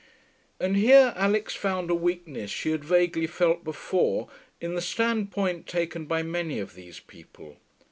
[0.59, 6.05] And here Alix found a weakness she had vaguely felt before in the standpoint taken
[6.07, 7.57] by many of these people.